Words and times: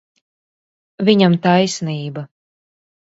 Viņam 1.09 1.37
taisnība. 1.45 2.25